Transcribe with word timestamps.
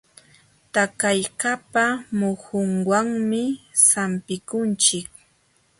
Tayakaqpa 0.99 1.83
muhunwanmi 2.19 3.43
sampikunchik. 3.89 5.07